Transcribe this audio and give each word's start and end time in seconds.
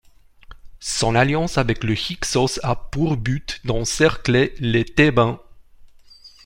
Son 0.79 1.13
alliance 1.13 1.59
avec 1.59 1.83
les 1.83 1.93
Hyksôs 1.93 2.59
a 2.63 2.75
pour 2.89 3.17
but 3.17 3.61
d'encercler 3.67 4.55
les 4.59 4.83
Thébains. 4.83 5.39